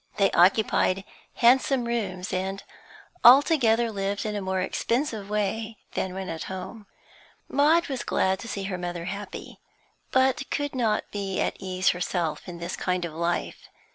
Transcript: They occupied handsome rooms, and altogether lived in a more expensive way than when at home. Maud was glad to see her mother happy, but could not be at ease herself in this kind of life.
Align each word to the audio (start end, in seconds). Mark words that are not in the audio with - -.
They 0.17 0.31
occupied 0.31 1.03
handsome 1.35 1.85
rooms, 1.85 2.33
and 2.33 2.63
altogether 3.23 3.91
lived 3.91 4.25
in 4.25 4.35
a 4.35 4.41
more 4.41 4.59
expensive 4.59 5.29
way 5.29 5.77
than 5.91 6.15
when 6.15 6.27
at 6.27 6.45
home. 6.45 6.87
Maud 7.47 7.87
was 7.87 8.03
glad 8.03 8.39
to 8.39 8.47
see 8.47 8.63
her 8.63 8.79
mother 8.79 9.05
happy, 9.05 9.59
but 10.09 10.49
could 10.49 10.73
not 10.73 11.03
be 11.11 11.39
at 11.39 11.55
ease 11.59 11.89
herself 11.89 12.47
in 12.49 12.57
this 12.57 12.75
kind 12.75 13.05
of 13.05 13.13
life. 13.13 13.69